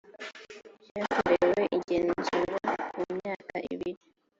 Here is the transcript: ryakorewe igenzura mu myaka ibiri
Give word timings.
ryakorewe 0.97 1.61
igenzura 1.77 2.71
mu 2.97 3.03
myaka 3.17 3.55
ibiri 3.71 3.91